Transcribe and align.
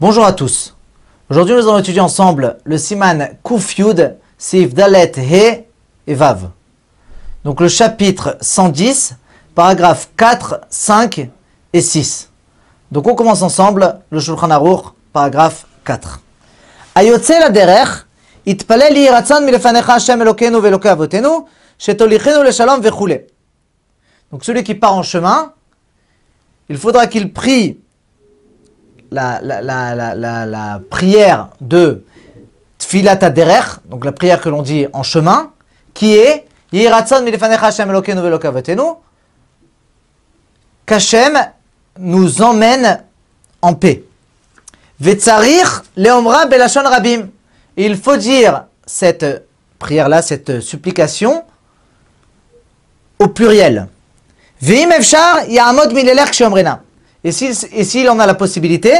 Bonjour 0.00 0.24
à 0.24 0.32
tous. 0.32 0.76
Aujourd'hui, 1.28 1.56
nous 1.56 1.62
allons 1.62 1.80
étudier 1.80 2.00
ensemble 2.00 2.58
le 2.62 2.78
siman 2.78 3.30
Kuf 3.42 3.76
Yud, 3.78 4.16
Sif 4.38 4.72
Dalet 4.72 5.10
He 5.16 5.64
et 6.06 6.14
Vav. 6.14 6.50
Donc 7.42 7.60
le 7.60 7.66
chapitre 7.66 8.38
110, 8.40 9.16
paragraphes 9.56 10.08
4, 10.16 10.60
5 10.70 11.28
et 11.72 11.80
6. 11.80 12.30
Donc 12.92 13.08
on 13.08 13.16
commence 13.16 13.42
ensemble 13.42 13.98
le 14.10 14.20
Shulchan 14.20 14.50
Aruch, 14.50 14.84
paragraphe 15.12 15.66
4. 15.84 16.20
Ayotze 16.94 17.30
la 17.40 17.50
derech, 17.50 18.06
itpalel 18.46 18.96
yiratzan 18.96 19.40
milefanecha 19.40 19.94
Hashem 19.94 20.22
Elokeinu 20.22 20.60
ve'Elokei 20.60 20.90
avotenu, 20.90 21.44
shetolichenu 21.76 22.44
leshalom 22.44 22.80
vechule. 22.80 23.26
Donc 24.30 24.44
celui 24.44 24.62
qui 24.62 24.76
part 24.76 24.94
en 24.94 25.02
chemin, 25.02 25.54
il 26.68 26.78
faudra 26.78 27.08
qu'il 27.08 27.32
prie 27.32 27.80
la, 29.10 29.40
la, 29.42 29.60
la, 29.62 30.46
la, 30.46 30.80
prière 30.90 31.48
de 31.60 32.04
Tfilat 32.78 33.18
Aderech, 33.22 33.80
donc 33.86 34.04
la 34.04 34.12
prière 34.12 34.40
que 34.40 34.48
l'on 34.48 34.62
dit 34.62 34.86
en 34.92 35.02
chemin, 35.02 35.52
qui 35.94 36.16
est 36.16 36.46
Yiratzon 36.72 37.22
milefanecha 37.22 37.66
Hashem 37.66 37.88
Elokeinu 37.90 38.20
ve'Elokei 38.20 38.48
avotenu, 38.48 38.82
qu'Hachem 40.86 41.38
nous 41.98 42.42
emmène 42.42 43.04
en 43.62 43.74
paix. 43.74 44.04
Vetzarir 45.00 45.82
leomra 45.96 46.46
belashon 46.46 46.82
rabim. 46.82 47.28
Il 47.76 47.96
faut 47.96 48.16
dire 48.16 48.64
cette 48.84 49.46
prière-là, 49.78 50.22
cette 50.22 50.60
supplication, 50.60 51.44
au 53.18 53.28
pluriel. 53.28 53.88
Ve'im 54.60 54.90
efshar 54.90 55.48
ya'amod 55.48 55.92
milelech 55.92 56.32
sheomrena. 56.32 56.82
Et 57.24 57.32
s'il 57.32 57.54
s'il 57.54 58.08
en 58.08 58.18
a 58.18 58.26
la 58.26 58.34
possibilité, 58.34 58.92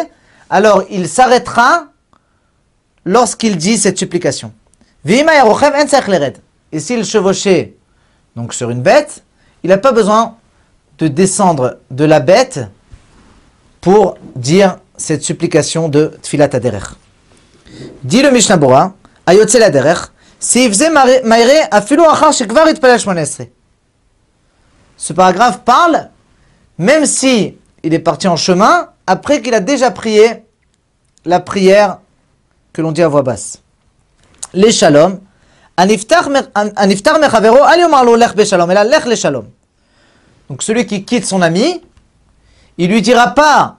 alors 0.50 0.84
il 0.90 1.08
s'arrêtera 1.08 1.86
lorsqu'il 3.04 3.56
dit 3.56 3.78
cette 3.78 3.98
supplication. 3.98 4.52
Et 5.04 6.80
s'il 6.80 7.04
chevauchait 7.04 7.76
donc 8.36 8.52
sur 8.54 8.70
une 8.70 8.82
bête, 8.82 9.22
il 9.62 9.70
n'a 9.70 9.78
pas 9.78 9.92
besoin 9.92 10.36
de 10.98 11.08
descendre 11.08 11.78
de 11.90 12.04
la 12.04 12.20
bête 12.20 12.60
pour 13.80 14.18
dire 14.34 14.78
cette 14.96 15.22
supplication 15.22 15.88
de 15.88 16.12
Tfilat 16.22 16.50
Aderech. 16.52 16.82
Dit 18.02 18.22
le 18.22 18.30
Mishnah 18.30 18.56
Bora, 18.56 18.94
Ayotze 19.26 19.56
Aderech, 19.56 19.98
Sivze 20.40 20.90
Maire 21.24 21.68
afilu 21.70 22.02
achar 22.02 22.32
shekvar 22.32 22.68
itpalel 22.68 22.98
shmonesre. 22.98 23.46
Ce 24.96 25.12
paragraphe 25.12 25.60
parle, 25.64 26.10
même 26.76 27.06
si 27.06 27.56
il 27.82 27.94
est 27.94 27.98
parti 27.98 28.28
en 28.28 28.36
chemin, 28.36 28.90
après 29.06 29.40
qu'il 29.42 29.54
a 29.54 29.60
déjà 29.60 29.90
prié 29.90 30.44
la 31.24 31.40
prière 31.40 31.98
que 32.72 32.82
l'on 32.82 32.92
dit 32.92 33.02
à 33.02 33.08
voix 33.08 33.22
basse. 33.22 33.62
Les 34.54 34.72
shalom. 34.72 35.20
Donc 40.48 40.62
celui 40.62 40.86
qui 40.86 41.04
quitte 41.04 41.26
son 41.26 41.42
ami, 41.42 41.82
il 42.78 42.90
lui 42.90 43.02
dira 43.02 43.28
pas 43.28 43.76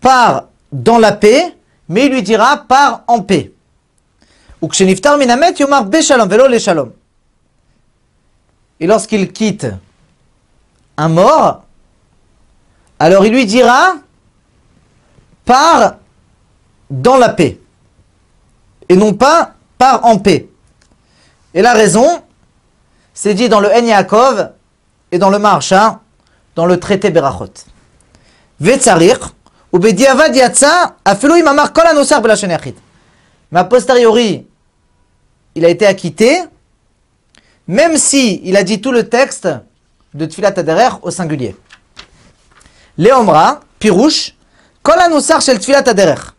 pars 0.00 0.44
dans 0.72 0.98
la 0.98 1.12
paix, 1.12 1.56
mais 1.88 2.06
il 2.06 2.12
lui 2.12 2.22
dira 2.22 2.58
pars 2.68 3.02
en 3.06 3.22
paix. 3.22 3.52
Et 8.80 8.86
lorsqu'il 8.86 9.32
quitte 9.32 9.66
un 10.96 11.08
mort, 11.08 11.64
alors 13.00 13.24
il 13.24 13.32
lui 13.32 13.46
dira 13.46 13.94
pars 15.46 15.94
dans 16.90 17.16
la 17.16 17.30
paix. 17.30 17.58
Et 18.88 18.94
non 18.94 19.14
pas 19.14 19.54
pars 19.78 20.04
en 20.04 20.18
paix. 20.18 20.48
Et 21.54 21.62
la 21.62 21.72
raison, 21.72 22.22
c'est 23.14 23.34
dit 23.34 23.48
dans 23.48 23.58
le 23.60 23.68
En 23.68 24.52
et 25.10 25.18
dans 25.18 25.30
le 25.30 25.38
Maharsha, 25.38 26.00
dans 26.54 26.66
le 26.66 26.78
traité 26.78 27.10
Berachot. 27.10 27.52
Mais 33.50 33.60
a 33.60 33.64
posteriori, 33.64 34.46
il 35.54 35.64
a 35.64 35.68
été 35.68 35.86
acquitté, 35.86 36.42
même 37.66 37.96
si 37.96 38.42
il 38.44 38.56
a 38.56 38.62
dit 38.62 38.80
tout 38.80 38.92
le 38.92 39.08
texte 39.08 39.48
de 40.12 40.26
Tfilat 40.26 40.52
Aderer 40.56 40.90
au 41.02 41.10
singulier. 41.10 41.56
Leomra, 42.98 43.60
pirouche, 43.78 44.34
kol 44.82 44.98
anosar 45.00 45.40
shel 45.40 45.58
Tfilat 45.58 45.88
Aderer. 45.88 46.34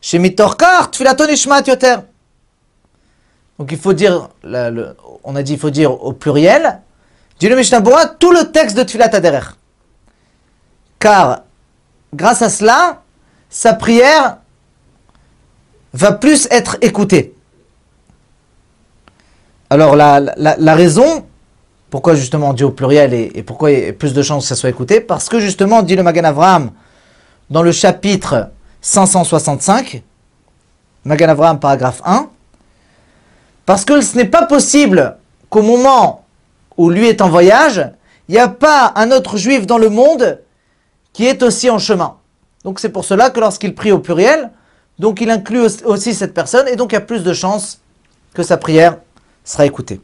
Shemitorkar 0.00 0.90
Tfilato 0.90 1.26
nishmat 1.26 1.66
yoter. 1.66 1.96
Donc 3.58 3.72
il 3.72 3.78
faut 3.78 3.92
dire, 3.92 4.28
on 5.24 5.36
a 5.36 5.42
dit 5.42 5.52
il 5.52 5.58
faut 5.58 5.70
dire 5.70 5.92
au 5.92 6.12
pluriel, 6.12 6.80
dit 7.38 7.48
le 7.48 7.56
Mishnah 7.56 7.82
tout 8.18 8.32
le 8.32 8.50
texte 8.50 8.76
de 8.76 8.82
Tfilat 8.82 9.14
Aderer. 9.14 9.56
Car 10.98 11.42
grâce 12.14 12.42
à 12.42 12.48
cela, 12.48 13.02
sa 13.50 13.74
prière 13.74 14.38
va 15.92 16.12
plus 16.12 16.46
être 16.50 16.78
écoutée. 16.80 17.34
Alors 19.68 19.94
la 19.96 20.74
raison, 20.74 21.26
pourquoi 21.90 22.14
justement 22.14 22.50
on 22.50 22.52
dit 22.52 22.64
au 22.64 22.70
pluriel 22.70 23.12
et, 23.12 23.42
pourquoi 23.42 23.72
il 23.72 23.84
y 23.84 23.88
a 23.88 23.92
plus 23.92 24.14
de 24.14 24.22
chances 24.22 24.44
que 24.44 24.48
ça 24.48 24.54
soit 24.54 24.70
écouté, 24.70 25.00
parce 25.00 25.28
que 25.28 25.40
justement, 25.40 25.82
dit 25.82 25.96
le 25.96 26.02
Magan 26.02 26.24
Avraham, 26.24 26.70
dans 27.50 27.62
le 27.62 27.72
chapitre 27.72 28.50
565, 28.80 30.02
Magan 31.04 31.28
Avraham 31.28 31.58
paragraphe 31.58 32.00
1, 32.04 32.28
parce 33.66 33.84
que 33.84 34.00
ce 34.00 34.16
n'est 34.16 34.24
pas 34.24 34.46
possible 34.46 35.16
qu'au 35.48 35.62
moment 35.62 36.24
où 36.76 36.90
lui 36.90 37.08
est 37.08 37.20
en 37.20 37.28
voyage, 37.28 37.90
il 38.28 38.32
n'y 38.32 38.38
a 38.38 38.48
pas 38.48 38.92
un 38.94 39.10
autre 39.10 39.36
juif 39.36 39.66
dans 39.66 39.78
le 39.78 39.90
monde 39.90 40.40
qui 41.12 41.26
est 41.26 41.42
aussi 41.42 41.68
en 41.68 41.78
chemin. 41.78 42.16
Donc 42.64 42.78
c'est 42.78 42.88
pour 42.88 43.04
cela 43.04 43.30
que 43.30 43.40
lorsqu'il 43.40 43.74
prie 43.74 43.90
au 43.90 43.98
pluriel, 43.98 44.50
donc 44.98 45.20
il 45.20 45.30
inclut 45.30 45.60
aussi- 45.60 45.84
aussi 45.84 46.14
cette 46.14 46.34
personne 46.34 46.68
et 46.68 46.76
donc 46.76 46.92
il 46.92 46.94
y 46.94 46.98
a 46.98 47.00
plus 47.00 47.24
de 47.24 47.32
chances 47.32 47.80
que 48.32 48.42
sa 48.44 48.56
prière 48.56 48.98
sera 49.44 49.66
écoutée. 49.66 50.00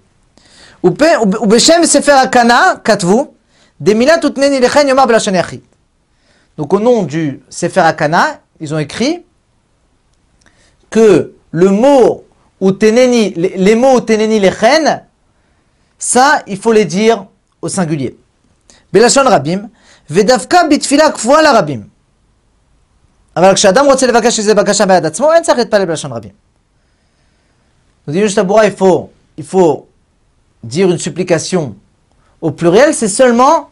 Donc 6.57 6.73
au 6.73 6.79
nom 6.79 7.03
du 7.03 7.41
sefer 7.49 7.81
hakana, 7.81 8.39
ils 8.59 8.73
ont 8.73 8.79
écrit 8.79 9.23
que 10.89 11.33
le 11.51 11.69
mot 11.69 12.23
uteneni, 12.61 13.33
les, 13.35 13.53
les 13.57 13.75
mots 13.75 13.99
uteneni 13.99 14.39
lechen, 14.39 15.03
ça 15.97 16.43
il 16.47 16.57
faut 16.57 16.71
les 16.71 16.85
dire 16.85 17.25
au 17.61 17.69
singulier. 17.69 18.15
בלשון 18.93 19.27
רבים, 19.27 19.67
ודווקא 20.09 20.57
בתפילה 20.69 21.11
קבועה 21.11 21.41
לרבים. 21.41 21.83
אבל 23.35 23.55
כשאדם 23.55 23.85
רוצה 23.85 24.07
לבקש 24.07 24.39
איזה 24.39 24.55
בקשה 24.55 24.85
ביד 24.85 25.05
עצמו, 25.05 25.33
אין 25.33 25.43
צריך 25.43 25.57
להתפלל 25.57 25.85
בלשון 25.85 26.13
רבים. 26.13 26.31
Nous 28.07 28.13
dit 28.13 28.21
Mishnah 28.21 28.43
Bora, 28.43 28.65
il 28.65 28.73
faut, 28.73 29.11
il 29.37 29.43
faut 29.43 29.87
dire 30.66 30.90
une 30.90 30.98
supplication 30.98 31.76
au 32.40 32.50
pluriel, 32.50 32.94
c'est 32.94 33.08
seulement 33.08 33.70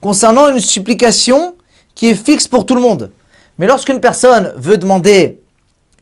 concernant 0.00 0.48
une 0.48 0.60
supplication 0.60 1.56
qui 1.94 2.08
est 2.08 2.14
fixe 2.14 2.48
pour 2.48 2.66
tout 2.66 2.74
le 2.74 2.80
monde. 2.80 3.10
Mais 3.58 3.66
lorsqu'une 3.66 4.00
personne 4.00 4.52
veut 4.56 4.78
demander 4.78 5.40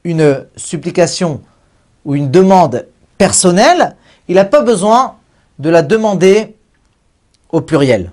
une 0.04 0.46
supplication 0.56 1.40
ou 2.04 2.14
une 2.14 2.30
demande 2.30 2.86
personnelle, 3.16 3.96
il 4.28 4.34
n'a 4.36 4.44
pas 4.44 4.60
besoin 4.62 5.16
de 5.58 5.70
la 5.70 5.82
demander 5.82 6.56
au 7.50 7.60
pluriel. 7.60 8.12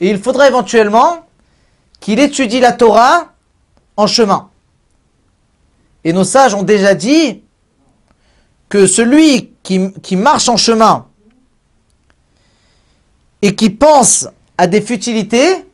Et 0.00 0.10
il 0.10 0.18
faudra 0.18 0.48
éventuellement 0.48 1.25
qu'il 2.06 2.20
étudie 2.20 2.60
la 2.60 2.70
Torah 2.70 3.32
en 3.96 4.06
chemin. 4.06 4.48
Et 6.04 6.12
nos 6.12 6.22
sages 6.22 6.54
ont 6.54 6.62
déjà 6.62 6.94
dit 6.94 7.42
que 8.68 8.86
celui 8.86 9.50
qui, 9.64 10.14
marche 10.14 10.48
en 10.48 10.56
chemin 10.56 11.06
et 13.42 13.56
qui 13.56 13.70
pense 13.70 14.28
à 14.56 14.68
des 14.68 14.80
futilités, 14.82 15.66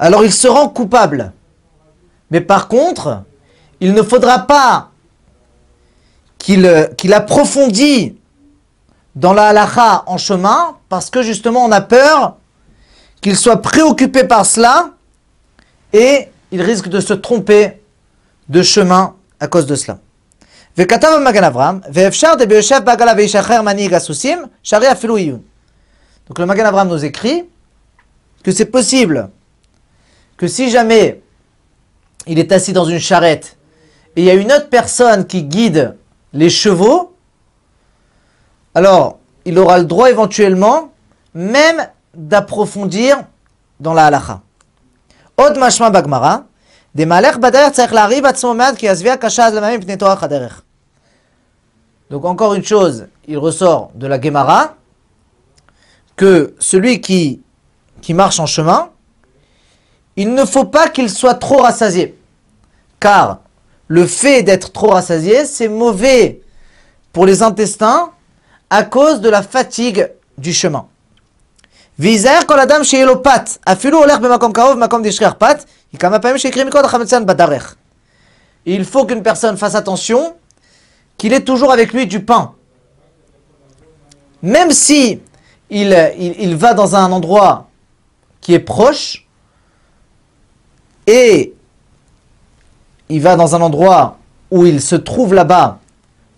alors 0.00 0.24
il 0.24 0.32
se 0.32 0.48
rend 0.48 0.68
coupable. 0.68 1.32
Mais 2.32 2.40
par 2.40 2.66
contre, 2.66 3.22
il 3.78 3.94
ne 3.94 4.02
faudra 4.02 4.40
pas 4.40 4.90
qu'il 6.36 6.90
qu'il 6.96 7.14
approfondit 7.14 8.16
dans 9.14 9.34
la 9.34 9.50
halakha 9.50 10.02
en 10.06 10.18
chemin, 10.18 10.78
parce 10.88 11.10
que 11.10 11.22
justement 11.22 11.64
on 11.64 11.70
a 11.70 11.80
peur 11.80 12.38
qu'il 13.20 13.36
soit 13.36 13.62
préoccupé 13.62 14.24
par 14.24 14.46
cela 14.46 14.90
et 15.92 16.28
il 16.50 16.62
risque 16.62 16.88
de 16.88 17.00
se 17.00 17.14
tromper 17.14 17.80
de 18.48 18.62
chemin 18.62 19.14
à 19.40 19.48
cause 19.48 19.66
de 19.66 19.74
cela. 19.74 19.98
Donc 26.28 26.38
le 26.38 26.46
Magan 26.46 26.66
Avram 26.66 26.88
nous 26.88 27.04
écrit 27.04 27.44
que 28.44 28.52
c'est 28.52 28.66
possible 28.66 29.30
que 30.36 30.46
si 30.46 30.70
jamais 30.70 31.20
il 32.26 32.38
est 32.38 32.52
assis 32.52 32.72
dans 32.72 32.84
une 32.84 33.00
charrette 33.00 33.56
et 34.14 34.22
il 34.22 34.24
y 34.24 34.30
a 34.30 34.34
une 34.34 34.52
autre 34.52 34.68
personne 34.68 35.26
qui 35.26 35.42
guide 35.42 35.96
les 36.32 36.50
chevaux, 36.50 37.16
alors 38.74 39.18
il 39.44 39.58
aura 39.58 39.78
le 39.78 39.84
droit 39.84 40.10
éventuellement, 40.10 40.92
même 41.34 41.88
d'approfondir 42.18 43.16
dans 43.78 43.94
la 43.94 44.10
chaderech. 50.18 50.52
Donc 52.10 52.24
encore 52.24 52.54
une 52.54 52.64
chose, 52.64 53.06
il 53.28 53.38
ressort 53.38 53.92
de 53.94 54.06
la 54.08 54.20
Gemara 54.20 54.74
que 56.16 56.54
celui 56.58 57.00
qui 57.00 57.40
marche 58.10 58.40
en 58.40 58.46
chemin, 58.46 58.90
il 60.16 60.34
ne 60.34 60.44
faut 60.44 60.64
pas 60.64 60.88
qu'il 60.88 61.08
soit 61.08 61.34
trop 61.34 61.58
rassasié. 61.58 62.18
Car 62.98 63.38
le 63.86 64.06
fait 64.06 64.42
d'être 64.42 64.72
trop 64.72 64.88
rassasié, 64.88 65.44
c'est 65.44 65.68
mauvais 65.68 66.40
pour 67.12 67.26
les 67.26 67.42
intestins 67.42 68.10
à 68.70 68.82
cause 68.82 69.20
de 69.20 69.28
la 69.28 69.42
fatigue 69.42 70.10
du 70.36 70.52
chemin 70.52 70.88
וייזהר 71.99 72.39
כל 72.47 72.59
אדם 72.59 72.83
שיהיה 72.83 73.05
לו 73.05 73.23
פת, 73.23 73.49
אפילו 73.65 73.97
הולך 73.97 74.19
במקום 74.19 74.53
קרוב, 74.53 74.79
במקום 74.79 75.03
דשכח 75.03 75.33
פת, 75.37 75.63
כי 75.91 75.97
כמה 75.97 76.19
פעמים 76.19 76.37
שהקריא 76.37 76.65
מקודם 76.65 76.85
החמצן 76.85 77.25
בדרך. 77.25 77.75
Il 78.65 78.85
faut 78.85 79.05
qu'une 79.05 79.23
personne 79.23 79.57
fasse 79.57 79.75
attention 79.75 80.35
qu'il 81.17 81.33
ait 81.33 81.43
toujours 81.43 81.71
avec 81.73 81.91
lui 81.93 82.07
du 82.07 82.23
pain. 82.23 82.53
Même 84.41 84.71
si 84.71 85.19
il, 85.69 86.13
il, 86.17 86.35
il 86.39 86.55
va 86.55 86.73
dans 86.73 86.95
un 86.95 87.11
endroit 87.11 87.67
qui 88.39 88.53
est 88.53 88.59
proche 88.59 89.27
et 91.07 91.53
il 93.09 93.21
va 93.21 93.35
dans 93.35 93.55
un 93.55 93.61
endroit 93.61 94.17
où 94.49 94.65
il 94.65 94.81
se 94.81 94.95
trouve 94.95 95.33
là-bas 95.33 95.79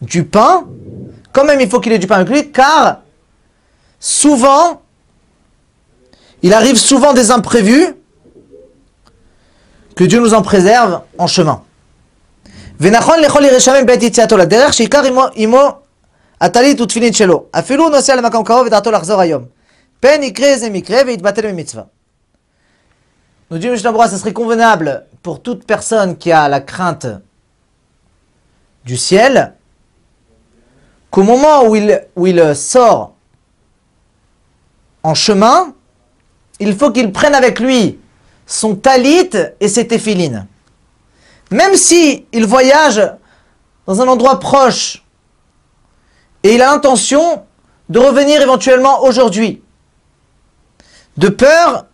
du 0.01 0.23
pain, 0.23 0.65
quand 1.31 1.45
même 1.45 1.61
il 1.61 1.69
faut 1.69 1.79
qu'il 1.79 1.91
ait 1.91 1.99
du 1.99 2.07
pain 2.07 2.15
avec 2.15 2.29
lui, 2.29 2.51
car 2.51 3.01
souvent, 3.99 4.81
il 6.42 6.54
arrive 6.54 6.76
souvent 6.76 7.12
des 7.12 7.30
imprévus. 7.30 7.94
Que 9.94 10.04
Dieu 10.04 10.20
nous 10.20 10.32
en 10.32 10.42
préserve 10.42 11.02
en 11.18 11.26
chemin. 11.26 11.62
Nous 12.78 12.88
dit 23.58 23.68
Mishnah 23.68 24.08
ce 24.08 24.16
serait 24.16 24.32
convenable 24.32 25.06
pour 25.22 25.42
toute 25.42 25.66
personne 25.66 26.16
qui 26.16 26.32
a 26.32 26.48
la 26.48 26.60
crainte 26.60 27.06
du 28.86 28.96
ciel 28.96 29.52
qu'au 31.10 31.24
moment 31.24 31.64
où 31.64 31.76
il 32.26 32.56
sort 32.56 33.12
en 35.02 35.14
chemin, 35.14 35.74
il 36.59 36.75
faut 36.75 36.91
qu'il 36.91 37.11
prenne 37.11 37.35
avec 37.35 37.59
lui 37.59 37.99
son 38.45 38.75
talit 38.75 39.29
et 39.59 39.67
ses 39.67 39.87
téphilines. 39.87 40.45
Même 41.51 41.75
si 41.75 42.25
il 42.31 42.45
voyage 42.45 43.01
dans 43.87 44.01
un 44.01 44.07
endroit 44.07 44.39
proche 44.39 45.03
et 46.43 46.55
il 46.55 46.61
a 46.61 46.71
l'intention 46.71 47.43
de 47.89 47.99
revenir 47.99 48.41
éventuellement 48.41 49.03
aujourd'hui, 49.03 49.61
de 51.17 51.29
peur 51.29 51.85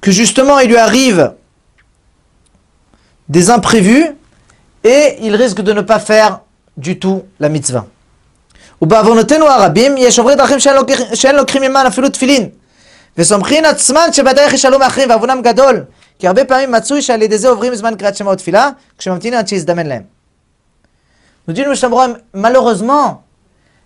que 0.00 0.10
justement 0.10 0.58
il 0.58 0.68
lui 0.68 0.76
arrive 0.76 1.34
des 3.28 3.50
imprévus 3.50 4.06
et 4.84 5.16
il 5.20 5.34
risque 5.34 5.60
de 5.60 5.72
ne 5.72 5.80
pas 5.82 5.98
faire 5.98 6.40
du 6.76 6.98
tout 6.98 7.24
la 7.40 7.48
mitzvah. 7.48 7.86
ובעוונותינו 8.82 9.48
הרבים 9.48 9.94
יש 9.98 10.18
עוברי 10.18 10.34
דרכים 10.34 10.58
שאין 11.14 11.36
לוקחים 11.36 11.62
עמם 11.62 11.84
אפילו 11.88 12.08
תפילין 12.08 12.48
וסומכין 13.18 13.64
עצמן 13.64 14.08
שבדרך 14.12 14.52
ישאלו 14.52 14.78
מאחרים 14.78 15.10
ועוונם 15.10 15.40
גדול 15.42 15.84
כי 16.18 16.26
הרבה 16.26 16.44
פעמים 16.44 16.72
מצוי 16.72 17.02
שעל 17.02 17.22
ידי 17.22 17.38
זה 17.38 17.48
עוברים 17.48 17.74
זמן 17.74 17.94
קריאת 17.96 18.16
שמע 18.16 18.30
ותפילה 18.30 18.70
כשממתינים 18.98 19.38
עד 19.38 19.48
שיזדמן 19.48 19.86
להם. 19.86 20.02
Nous 21.48 21.54
dit 21.54 21.64
le 21.64 21.70
Mishnah 21.70 21.88
malheureusement, 22.34 23.22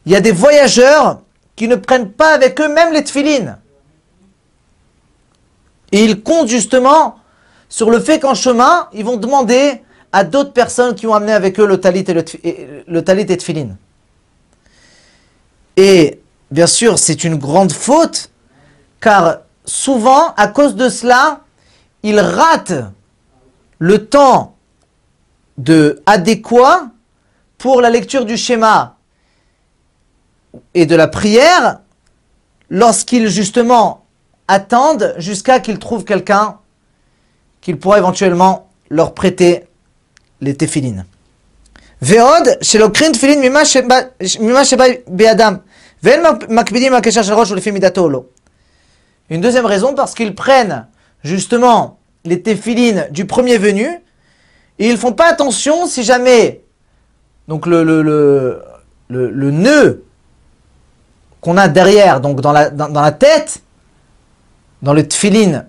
il 0.04 0.12
y 0.12 0.16
a 0.16 0.20
des 0.20 0.32
voyageurs 0.32 1.20
qui 1.54 1.68
ne 1.68 1.76
prennent 1.76 2.10
pas 2.10 2.34
avec 2.34 2.60
eux 2.60 2.68
même 2.68 2.92
les 2.92 3.04
tfilines. 3.04 3.56
Et 5.92 6.04
ils 6.04 6.22
comptent 6.22 6.48
justement 6.48 7.18
sur 7.68 7.88
le 7.88 8.00
fait 8.00 8.18
qu'en 8.18 8.34
chemin, 8.34 8.88
ils 8.92 9.04
vont 9.04 9.16
demander 9.16 9.82
à 10.10 10.24
d'autres 10.24 10.52
personnes 10.52 10.94
qui 10.94 11.06
ont 11.06 11.14
amené 11.14 11.32
avec 11.32 11.60
eux 11.60 11.66
le 11.66 11.80
talit 11.80 12.04
et 12.08 12.14
le, 12.14 12.24
le 12.86 13.04
talit 13.04 13.26
et 13.28 13.36
tfilin. 13.36 13.76
Et 15.76 16.20
bien 16.50 16.66
sûr, 16.66 16.98
c'est 16.98 17.24
une 17.24 17.36
grande 17.36 17.72
faute, 17.72 18.30
car 19.00 19.38
souvent, 19.64 20.34
à 20.36 20.48
cause 20.48 20.74
de 20.76 20.88
cela, 20.88 21.40
ils 22.02 22.20
ratent 22.20 22.84
le 23.78 24.06
temps 24.06 24.56
de 25.58 26.02
adéquat 26.06 26.86
pour 27.58 27.80
la 27.80 27.90
lecture 27.90 28.24
du 28.24 28.36
schéma 28.36 28.96
et 30.74 30.86
de 30.86 30.96
la 30.96 31.08
prière 31.08 31.78
lorsqu'ils 32.70 33.28
justement 33.28 34.04
attendent 34.48 35.14
jusqu'à 35.18 35.60
qu'ils 35.60 35.78
trouvent 35.78 36.04
quelqu'un 36.04 36.58
qu'il 37.60 37.78
pourra 37.78 37.98
éventuellement 37.98 38.68
leur 38.90 39.14
prêter 39.14 39.66
les 40.40 40.56
téphilines. 40.56 41.04
ועוד 42.02 42.48
שלוקחים 42.62 43.12
תפילין 43.12 43.40
ממה 43.40 43.64
שבא, 43.64 44.00
ממה 44.40 44.64
שבא 44.64 44.84
בידם 45.06 45.54
ואין 46.02 46.20
מקפידים 46.48 46.92
על 46.92 46.98
הקשר 46.98 47.22
של 47.22 47.32
ראש 47.34 47.50
ולפי 47.50 47.70
מידתו 47.70 48.00
או 48.00 48.10
לא. 48.10 48.22
Une 49.29 49.41
deuxième 49.41 49.65
raison, 49.65 49.93
parce 49.93 50.13
qu'ils 50.13 50.35
prennent 50.35 50.87
justement 51.23 51.99
les 52.23 52.41
téphilines 52.41 53.07
du 53.11 53.25
premier 53.25 53.57
venu 53.57 53.87
et 54.79 54.89
ils 54.89 54.97
font 54.97 55.13
pas 55.13 55.29
attention 55.29 55.87
si 55.87 56.03
jamais 56.03 56.61
donc 57.47 57.65
le, 57.65 57.83
le, 57.83 59.51
nœud 59.51 60.03
qu'on 61.41 61.57
a 61.57 61.67
derrière, 61.67 62.19
donc 62.19 62.41
dans 62.41 62.51
la, 62.51 62.69
dans, 62.69 62.89
dans 62.89 63.01
la 63.01 63.11
tête, 63.11 63.61
dans 64.81 64.93
le 64.93 65.07
tfilin 65.07 65.65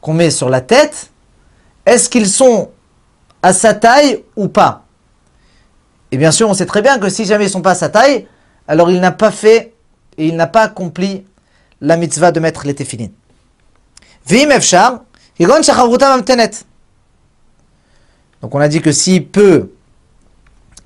qu'on 0.00 0.14
met 0.14 0.30
sur 0.30 0.48
la 0.48 0.60
tête, 0.60 1.10
est-ce 1.84 2.08
qu'ils 2.08 2.28
sont 2.28 2.70
à 3.42 3.52
sa 3.52 3.74
taille 3.74 4.24
ou 4.36 4.48
pas? 4.48 4.84
Et 6.10 6.16
bien 6.16 6.30
sûr, 6.30 6.48
on 6.48 6.54
sait 6.54 6.66
très 6.66 6.82
bien 6.82 6.98
que 6.98 7.08
si 7.08 7.24
jamais 7.24 7.44
ils 7.44 7.48
ne 7.48 7.52
sont 7.52 7.62
pas 7.62 7.72
à 7.72 7.76
sa 7.76 7.88
taille, 7.88 8.26
alors 8.66 8.90
il 8.90 9.00
n'a 9.00 9.12
pas 9.12 9.30
fait 9.30 9.74
et 10.16 10.26
il 10.26 10.36
n'a 10.36 10.46
pas 10.46 10.62
accompli 10.62 11.24
la 11.80 11.96
mitzvah 11.96 12.32
de 12.32 12.40
mettre 12.40 12.66
les 12.66 12.74
efshar, 14.32 15.00
donc 18.42 18.54
on 18.54 18.58
a 18.58 18.68
dit 18.68 18.82
que 18.82 18.92
s'il 18.92 19.26
peut 19.26 19.70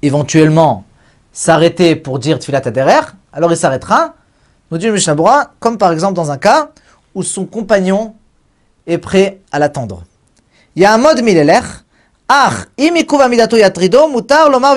éventuellement 0.01 0.85
s'arrêter 1.33 1.97
pour 1.97 2.21
dire 2.21 2.39
tfilat 2.39 2.63
aderer, 2.65 3.01
alors 3.33 3.51
il 3.51 3.57
s'arrêtera. 3.57 4.15
Nous 4.71 4.79
dit 4.79 4.87
le 4.87 4.93
Mishnah 4.93 5.17
comme 5.59 5.77
par 5.77 5.93
exemple 5.93 6.15
dans 6.15 6.31
un 6.31 6.39
cas 6.39 6.71
où 7.15 7.25
son 7.25 7.47
compagnon 7.47 8.15
est 8.87 8.99
prêt 8.99 9.41
à 9.51 9.59
l'attendre. 9.59 10.05
Il 10.77 10.83
y 10.83 10.85
a 10.85 10.95
un 10.95 10.99
mode 10.99 11.23
milélech, 11.23 11.65
ach, 12.29 12.69
yatrido, 12.79 14.09
mutar 14.09 14.51
lomar 14.51 14.77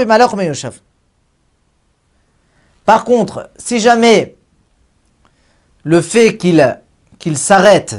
Par 2.84 3.04
contre, 3.04 3.52
si 3.58 3.80
jamais 3.80 4.37
le 5.88 6.02
fait 6.02 6.36
qu'il 6.36 7.38
s'arrête, 7.38 7.96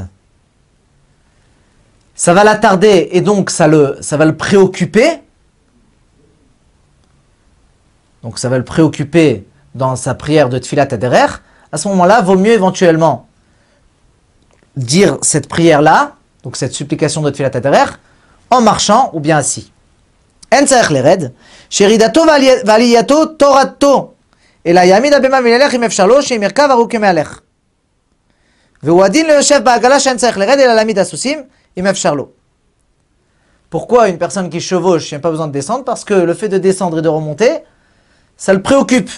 ça 2.15 2.35
va 2.35 2.45
l'attarder 2.45 3.09
et 3.13 3.23
donc 3.23 3.49
ça, 3.49 3.67
le, 3.67 3.99
va 4.11 4.25
le 4.27 4.37
préoccuper. 4.37 5.23
Donc 8.23 8.39
ça 8.39 8.51
va 8.51 8.59
le 8.59 8.65
préoccuper 8.65 9.47
dans 9.75 9.97
sa 9.97 10.15
prière 10.15 10.51
de 10.51 10.59
Tfilat 10.59 10.89
Aderer. 10.91 11.41
À 11.73 11.79
ce 11.79 11.89
moment-là, 11.89 12.21
vaut 12.21 12.37
mieux 12.37 12.53
éventuellement 12.53 13.27
dire 14.77 15.17
cette 15.23 15.49
prière-là, 15.49 16.17
donc 16.43 16.57
cette 16.57 16.75
supplication 16.75 17.23
de 17.23 17.31
Tfilat 17.31 17.53
Aderer, 17.55 17.93
en 18.51 18.61
marchant 18.61 19.09
ou 19.15 19.21
bien 19.21 19.39
assis. 19.39 19.73
Et 24.67 24.73
la. 27.15 27.48
Pourquoi 33.71 34.09
une 34.09 34.19
personne 34.19 34.51
qui 34.51 34.61
chevauche, 34.61 35.11
il 35.11 35.15
n'y 35.15 35.19
a 35.19 35.21
pas 35.21 35.31
besoin 35.31 35.49
de 35.49 35.53
descendre? 35.53 35.85
Parce 35.85 36.05
que 36.05 36.15
le 36.15 36.35
fait 36.35 36.49
de 36.49 36.59
descendre 36.59 36.99
et 36.99 37.03
de 37.03 37.09
remonter, 37.09 37.65
ça 38.37 38.53
le 38.53 38.63
préoccupe. 38.63 39.11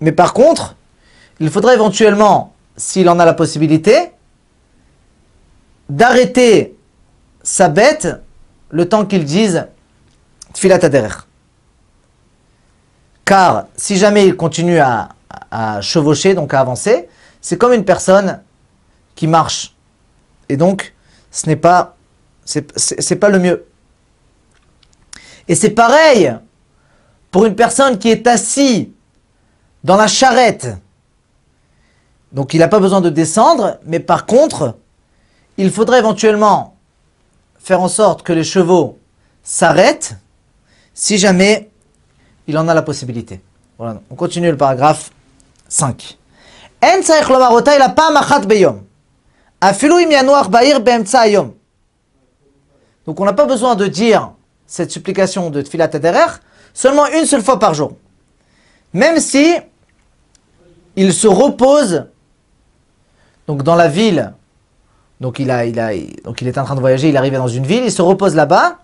Mais 0.00 0.12
par 0.12 0.34
contre, 0.34 0.76
il 1.40 1.48
faudrait 1.50 1.74
éventuellement, 1.74 2.54
s'il 2.76 3.08
en 3.08 3.18
a 3.18 3.24
la 3.24 3.34
possibilité, 3.34 4.12
d'arrêter 5.88 6.76
sa 7.42 7.68
bête 7.68 8.08
le 8.68 8.88
temps 8.88 9.06
qu'il 9.06 9.24
dise 9.24 9.66
Tfilat. 10.52 10.78
Car 13.24 13.66
si 13.76 13.96
jamais 13.96 14.26
il 14.26 14.36
continue 14.36 14.78
à 14.80 15.08
chevaucher, 15.80 16.34
donc 16.34 16.52
à 16.52 16.60
avancer, 16.60 17.08
c'est 17.40 17.58
comme 17.58 17.72
une 17.72 17.84
personne 17.84 18.42
qui 19.14 19.26
marche. 19.26 19.74
Et 20.48 20.56
donc, 20.56 20.94
ce 21.30 21.46
n'est 21.46 21.56
pas, 21.56 21.96
c'est 22.44 23.16
pas 23.16 23.28
le 23.28 23.38
mieux. 23.38 23.66
Et 25.48 25.54
c'est 25.54 25.70
pareil 25.70 26.34
pour 27.30 27.46
une 27.46 27.54
personne 27.54 27.98
qui 27.98 28.10
est 28.10 28.26
assise 28.26 28.88
dans 29.84 29.96
la 29.96 30.06
charrette. 30.06 30.68
Donc 32.32 32.54
il 32.54 32.58
n'a 32.60 32.68
pas 32.68 32.80
besoin 32.80 33.00
de 33.00 33.10
descendre, 33.10 33.78
mais 33.84 34.00
par 34.00 34.26
contre, 34.26 34.76
il 35.56 35.70
faudrait 35.70 35.98
éventuellement 35.98 36.76
faire 37.58 37.80
en 37.80 37.88
sorte 37.88 38.22
que 38.22 38.32
les 38.32 38.44
chevaux 38.44 38.98
s'arrêtent 39.42 40.16
si 40.94 41.18
jamais 41.18 41.70
il 42.46 42.56
en 42.58 42.68
a 42.68 42.74
la 42.74 42.82
possibilité. 42.82 43.40
Voilà, 43.78 44.00
on 44.10 44.14
continue 44.14 44.50
le 44.50 44.56
paragraphe 44.56 45.10
5. 45.68 46.18
Donc 53.06 53.20
on 53.20 53.24
n'a 53.24 53.32
pas 53.32 53.46
besoin 53.46 53.74
de 53.74 53.86
dire 53.86 54.32
cette 54.66 54.90
supplication 54.90 55.50
de 55.50 55.62
Tfilat 55.62 55.90
Aderer 55.92 56.38
seulement 56.72 57.06
une 57.08 57.26
seule 57.26 57.42
fois 57.42 57.58
par 57.58 57.74
jour. 57.74 57.92
Même 58.92 59.18
si 59.18 59.54
il 60.96 61.12
se 61.12 61.28
repose 61.28 62.06
donc 63.46 63.62
dans 63.62 63.74
la 63.74 63.88
ville, 63.88 64.32
donc 65.20 65.38
il, 65.38 65.46
donc 66.24 66.40
il 66.40 66.48
est 66.48 66.56
en 66.56 66.64
train 66.64 66.74
de 66.74 66.80
voyager, 66.80 67.08
il 67.08 67.14
est 67.14 67.18
arrivé 67.18 67.36
dans 67.36 67.48
une 67.48 67.66
ville, 67.66 67.84
il 67.84 67.92
se 67.92 68.00
repose 68.00 68.34
là-bas, 68.34 68.78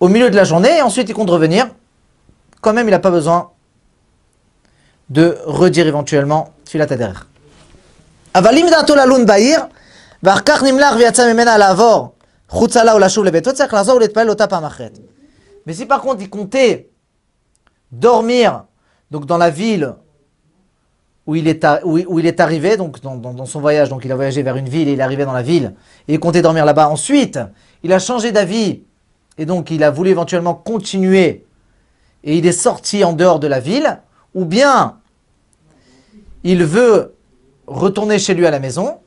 au 0.00 0.08
milieu 0.08 0.30
de 0.30 0.36
la 0.36 0.44
journée, 0.44 0.78
et 0.78 0.82
ensuite 0.82 1.08
il 1.08 1.14
compte 1.14 1.30
revenir. 1.30 1.68
Quand 2.60 2.72
même, 2.72 2.88
il 2.88 2.90
n'a 2.90 2.98
pas 2.98 3.10
besoin 3.10 3.51
de 5.11 5.37
redire 5.45 5.87
éventuellement 5.87 6.53
Tfilat 6.65 6.91
Aderer. 6.91 7.27
Avalim 8.33 8.69
dato 8.69 8.95
la 8.95 9.05
lun 9.05 9.23
bair, 9.23 9.67
ואחר 10.23 10.41
כך 10.45 10.63
נמלח 10.63 10.95
ויצא 10.95 11.33
ממנה 11.33 11.57
לעבור 11.57 12.13
חוצה 12.49 12.83
לה 12.83 12.95
ולשוב 12.95 13.25
לביתו, 13.25 13.53
צריך 13.53 13.73
לחזור 13.73 13.95
ולהתפלל 13.95 14.29
אותה 14.29 14.47
פעם 14.47 14.65
אחרת. 14.65 14.99
Mais 15.65 15.73
si 15.73 15.85
par 15.85 16.01
contre 16.01 16.21
il 16.21 16.29
comptait 16.29 16.89
dormir 17.91 18.63
donc 19.11 19.25
dans 19.25 19.37
la 19.37 19.49
ville 19.49 19.95
où 21.25 21.35
il 21.35 21.47
est, 21.49 21.65
où, 21.83 21.99
où 22.07 22.19
il 22.19 22.25
est 22.25 22.39
arrivé, 22.39 22.77
donc 22.77 23.01
dans, 23.01 23.17
dans, 23.17 23.33
dans, 23.33 23.45
son 23.45 23.59
voyage, 23.59 23.89
donc 23.89 24.05
il 24.05 24.11
a 24.11 24.15
voyagé 24.15 24.43
vers 24.43 24.55
une 24.55 24.69
ville 24.69 24.87
et 24.87 24.93
il 24.93 24.99
est 24.99 25.03
arrivé 25.03 25.25
dans 25.25 25.33
la 25.33 25.41
ville, 25.41 25.73
et 26.07 26.13
il 26.13 26.19
comptait 26.19 26.41
dormir 26.41 26.63
là-bas. 26.63 26.87
Ensuite, 26.87 27.37
il 27.83 27.91
a 27.91 27.99
changé 27.99 28.31
d'avis, 28.31 28.83
et 29.37 29.45
donc 29.45 29.69
il 29.69 29.83
a 29.83 29.91
voulu 29.91 30.09
éventuellement 30.09 30.53
continuer, 30.53 31.45
et 32.23 32.37
il 32.37 32.47
est 32.47 32.53
sorti 32.53 33.03
en 33.03 33.11
dehors 33.11 33.41
de 33.41 33.47
la 33.47 33.59
ville, 33.59 33.99
ou 34.33 34.45
bien 34.45 34.99
il 36.44 36.64
veut 36.64 37.14
retourner 37.66 38.18
chez 38.18 38.34
lui 38.34 38.46
à 38.46 38.50
la 38.50 38.58
maison, 38.58 38.98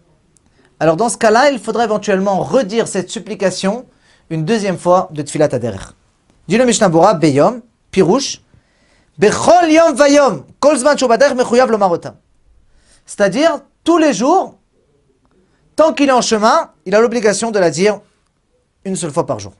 alors 0.79 0.95
dans 0.95 1.09
ce 1.09 1.17
cas-là, 1.17 1.51
il 1.51 1.59
faudra 1.59 1.85
éventuellement 1.85 2.39
redire 2.39 2.87
cette 2.87 3.09
supplication 3.09 3.85
une 4.29 4.43
deuxième 4.43 4.77
fois 4.77 5.09
de 5.11 5.21
Tfilat 5.21 5.49
Aderer. 5.51 5.93
Dit 6.47 6.57
le 6.57 6.65
Mishnah 6.65 6.89
Bora, 6.89 7.13
Beyom, 7.13 7.61
Pirouche, 7.91 8.41
Bechol 9.17 9.71
Yom 9.71 9.95
Vayom, 9.95 10.45
Kolzman 10.59 10.97
Shobader, 10.97 11.33
Mechuyav 11.35 11.71
Lomarotam. 11.71 12.15
C'est-à-dire, 13.05 13.59
tous 13.83 13.97
les 13.97 14.13
jours, 14.13 14.57
tant 15.75 15.93
qu'il 15.93 16.09
est 16.09 16.13
en 16.13 16.21
chemin, 16.21 16.71
il 16.85 16.95
a 16.95 16.99
l'obligation 16.99 17.51
de 17.51 17.59
la 17.59 17.69
dire 17.69 18.01
une 18.83 18.95
seule 18.95 19.11
fois 19.11 19.25
par 19.25 19.39
jour. 19.39 19.53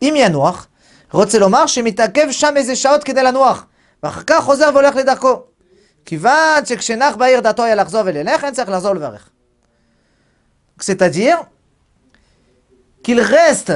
Imia 0.00 0.30
Noir, 0.30 0.68
Rotzelomar, 1.10 1.68
Shemitakev, 1.68 2.30
Shamezeshaot, 2.30 3.00
Kedela 3.00 3.32
Noir, 3.32 3.68
Vachka, 4.02 4.40
Choser, 4.40 4.70
Voler, 4.72 4.90
Ledarko. 4.94 5.46
כיוון 6.07 6.65
שכשנח 6.65 7.15
בעיר 7.15 7.39
דעתו 7.39 7.63
היה 7.63 7.75
לחזור 7.75 8.01
וללך, 8.05 8.43
אין 8.43 8.53
צריך 8.53 8.69
לחזור 8.69 8.93
לברך. 8.93 9.29
C'est-à-dire 10.79 11.37
qu'il 13.03 13.19
reste 13.19 13.73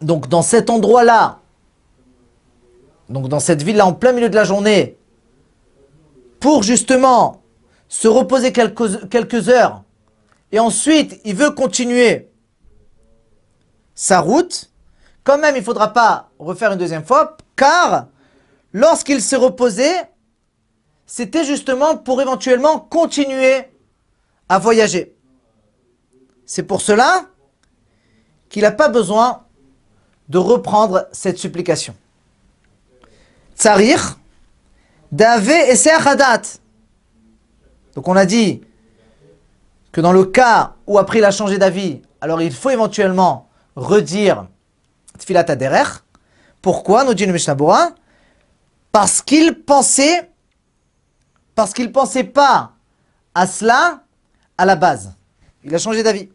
donc 0.00 0.28
dans 0.28 0.42
cet 0.42 0.70
endroit-là, 0.70 1.38
donc 3.08 3.28
dans 3.28 3.40
cette 3.40 3.62
ville-là, 3.62 3.86
en 3.86 3.92
plein 3.92 4.12
milieu 4.12 4.28
de 4.28 4.34
la 4.34 4.44
journée, 4.44 4.98
pour 6.40 6.62
justement 6.62 7.42
se 7.88 8.08
reposer 8.08 8.52
quelques, 8.52 9.08
quelques 9.08 9.48
heures, 9.48 9.82
et 10.50 10.58
ensuite 10.58 11.20
il 11.24 11.36
veut 11.36 11.50
continuer 11.50 12.28
sa 13.94 14.20
route, 14.20 14.70
quand 15.24 15.38
même 15.38 15.54
il 15.54 15.60
ne 15.60 15.64
faudra 15.64 15.92
pas 15.92 16.30
refaire 16.38 16.72
une 16.72 16.78
deuxième 16.78 17.04
fois, 17.04 17.36
car 17.54 18.06
lorsqu'il 18.72 19.20
s'est 19.22 19.36
reposé, 19.36 19.88
c'était 21.07 21.45
justement 21.45 21.97
pour 21.97 22.21
éventuellement 22.21 22.79
continuer 22.79 23.65
à 24.49 24.59
voyager. 24.59 25.15
C'est 26.45 26.63
pour 26.63 26.81
cela 26.81 27.25
qu'il 28.49 28.61
n'a 28.61 28.71
pas 28.71 28.89
besoin 28.89 29.45
de 30.29 30.37
reprendre 30.37 31.07
cette 31.11 31.37
supplication. 31.37 31.95
Tsarir, 33.55 34.19
Dave 35.11 35.49
et 35.49 35.89
Hadat. 35.89 36.41
Donc 37.95 38.07
on 38.07 38.15
a 38.15 38.25
dit 38.25 38.61
que 39.91 40.01
dans 40.01 40.11
le 40.11 40.25
cas 40.25 40.75
où 40.85 40.99
après 40.99 41.19
il 41.19 41.25
a 41.25 41.31
changé 41.31 41.57
d'avis, 41.57 42.01
alors 42.21 42.41
il 42.41 42.53
faut 42.53 42.69
éventuellement 42.69 43.49
redire 43.75 44.45
Tfilat 45.17 45.45
Aderer. 45.49 46.01
Pourquoi 46.61 47.05
nous 47.05 47.13
dit 47.13 47.25
le 47.25 47.35
Parce 48.91 49.21
qu'il 49.21 49.63
pensait, 49.63 50.29
parce 51.57 51.73
qu'il 51.73 51.91
pensait 51.91 52.23
pas 52.23 52.73
à 53.33 53.47
cela 53.47 54.03
à 54.59 54.65
la 54.65 54.75
base. 54.75 55.15
Il 55.63 55.73
a 55.73 55.79
changé 55.79 56.03
d'avis. 56.03 56.29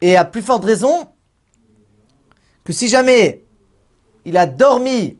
Et 0.00 0.16
à 0.16 0.24
plus 0.24 0.40
forte 0.40 0.64
raison 0.64 1.10
que 2.64 2.72
si 2.72 2.88
jamais 2.88 3.44
il 4.24 4.38
a 4.38 4.46
dormi 4.46 5.18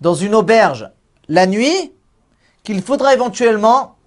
dans 0.00 0.14
une 0.14 0.34
auberge 0.34 0.90
la 1.28 1.44
nuit, 1.46 1.92
qu'il 2.62 2.80
faudra 2.80 3.12
éventuellement 3.12 3.98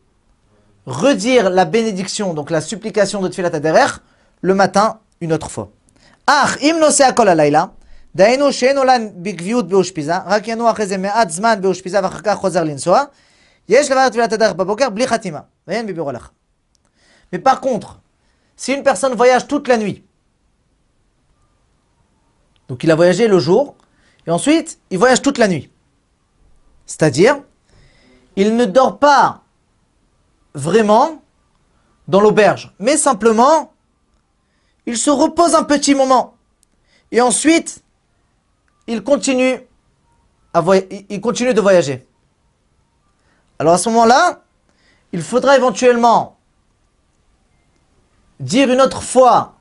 redire 0.88 1.52
la 1.52 1.66
bénédiction, 1.66 2.34
donc 2.34 2.50
la 2.50 2.62
supplication 2.62 3.22
de 3.22 3.28
Tfilat 3.28 3.54
Aderer, 3.54 4.00
le 4.42 4.56
matin 4.56 5.00
une 5.22 5.32
autre 5.32 5.52
fois. 5.52 5.72
Ach, 6.27 6.57
im 6.61 6.79
nose 6.79 7.05
akol 7.05 7.29
alayla, 7.29 7.67
דהיינו 8.15 8.53
שאין 8.53 8.79
עולן 8.79 9.09
בקביעות 9.23 9.69
באושפיזה, 9.69 10.19
רק 10.27 10.49
ינוע 10.49 10.71
אחרי 10.71 10.87
זה 10.87 10.99
מעט 10.99 11.31
זמן 11.31 11.59
באושפיזה 11.61 12.01
ואחר 12.03 12.19
כך 12.19 12.35
חוזר 12.35 12.65
לנסוע, 12.65 13.03
יש 13.69 13.91
לברר 13.91 14.09
טבילת 14.09 14.33
הדרך 14.33 14.53
בבוקר 14.53 14.91
בלי 14.91 15.07
חתימה, 15.07 15.41
ואין 15.69 15.87
ביבור 15.87 16.11
הלכה. 16.11 16.29
Mais 17.33 17.39
par 17.39 17.61
contre, 17.61 18.01
si 18.57 18.73
une 18.73 18.83
personne 18.83 19.15
voyage 19.15 19.47
toute 19.49 19.69
la 19.69 19.79
nuit, 19.79 20.05
donc 22.69 22.85
il 22.85 22.91
a 22.91 22.95
voyagé 22.95 23.29
le 23.29 23.39
jour, 23.39 23.75
et 24.27 24.31
ensuite 24.31 24.79
il 24.91 24.99
voyage 24.99 25.23
toute 25.23 25.39
la 25.39 25.49
nuit, 25.49 25.71
c'est-à-dire, 26.87 27.37
il 28.37 28.57
ne 28.57 28.67
dort 28.67 28.99
pas 28.99 29.41
vraiment 30.55 31.23
dans 32.09 32.21
l'auberge, 32.21 32.75
mais 32.79 32.97
simplement, 32.99 33.73
il 34.88 34.98
se 34.98 35.12
repose 35.12 35.54
un 35.54 35.64
petit 35.64 35.94
moment. 35.94 36.36
Et 37.12 37.22
ensuite, 37.22 37.84
il 38.88 39.04
continue, 39.04 39.60
de 40.54 41.62
voyager. 41.62 42.08
Alors 43.60 43.74
à 43.74 43.78
ce 43.78 43.90
moment-là, 43.90 44.42
il 45.12 45.22
faudra 45.22 45.58
éventuellement 45.58 46.38
dire 48.40 48.72
une 48.72 48.82
autre 48.82 49.04
fois 49.04 49.56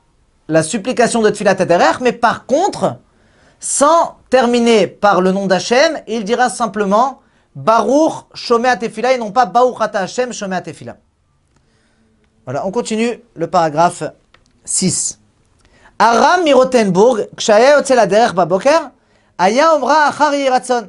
la 0.47 0.63
supplication 0.63 1.21
de 1.21 1.29
Tfilat 1.29 1.61
Aderer, 1.61 1.99
mais 2.01 2.13
par 2.13 2.45
contre, 2.45 2.97
sans 3.59 4.17
terminer 4.29 4.87
par 4.87 5.21
le 5.21 5.31
nom 5.33 5.45
d'Hachem, 5.45 5.99
il 6.07 6.23
dira 6.23 6.49
simplement 6.49 7.21
Baruch 7.55 8.13
Shomea 8.33 8.77
Tefila 8.77 9.13
et 9.13 9.17
non 9.17 9.31
pas 9.31 9.45
Baruch 9.45 9.81
Ata 9.81 9.99
Hashem 10.01 10.31
Shomea 10.31 10.61
Tefila. 10.61 10.97
Voilà, 12.45 12.65
on 12.65 12.71
continue 12.71 13.19
le 13.35 13.47
paragraphe 13.47 14.03
6. 14.66 15.18
Aram 15.98 16.44
Mirotenburg, 16.44 17.28
Kshaya 17.36 17.78
Yotze 17.78 17.94
Laderech 17.94 18.34
Baboker, 18.34 18.88
היה 19.38 19.70
אומרה 19.70 20.08
אחר 20.08 20.30
יהי 20.34 20.48
רצון, 20.48 20.88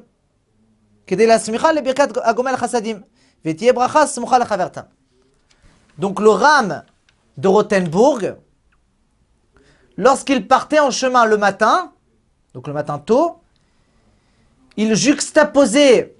כדי 1.08 1.28
להסמיכה 1.28 1.72
לברכת 1.72 2.18
הגומל 2.24 2.58
חסדים, 2.58 3.02
ותהיה 3.46 3.74
ברכה 3.74 4.08
סמוכה 4.08 4.38
לחברתה. 4.38 4.82
Donc 6.00 6.20
le 6.20 6.30
rame 6.30 6.82
de 7.38 7.48
Rothenburg, 7.48 8.36
lorsqu'il 9.98 10.48
partait 10.48 10.80
en 10.80 10.92
chemin 10.92 11.25
le 11.25 11.38
matin, 11.38 11.92
donc 12.54 12.68
le 12.68 12.74
matin 12.74 12.98
tôt, 12.98 13.38
il 14.78 14.96
juxtaposait 14.96 16.16